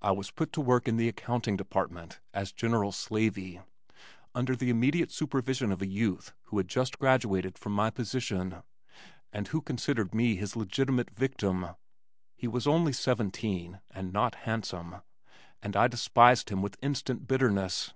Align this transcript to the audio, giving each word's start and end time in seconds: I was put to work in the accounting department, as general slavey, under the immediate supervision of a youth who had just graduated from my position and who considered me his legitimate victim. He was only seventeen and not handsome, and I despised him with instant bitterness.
I 0.00 0.12
was 0.12 0.30
put 0.30 0.52
to 0.52 0.60
work 0.60 0.86
in 0.86 0.96
the 0.96 1.08
accounting 1.08 1.56
department, 1.56 2.20
as 2.32 2.52
general 2.52 2.92
slavey, 2.92 3.60
under 4.32 4.54
the 4.54 4.70
immediate 4.70 5.10
supervision 5.10 5.72
of 5.72 5.82
a 5.82 5.88
youth 5.88 6.32
who 6.44 6.58
had 6.58 6.68
just 6.68 7.00
graduated 7.00 7.58
from 7.58 7.72
my 7.72 7.90
position 7.90 8.62
and 9.32 9.48
who 9.48 9.60
considered 9.60 10.14
me 10.14 10.36
his 10.36 10.54
legitimate 10.54 11.10
victim. 11.10 11.70
He 12.36 12.46
was 12.46 12.68
only 12.68 12.92
seventeen 12.92 13.80
and 13.90 14.12
not 14.12 14.36
handsome, 14.46 15.02
and 15.60 15.74
I 15.76 15.88
despised 15.88 16.50
him 16.50 16.62
with 16.62 16.78
instant 16.80 17.26
bitterness. 17.26 17.92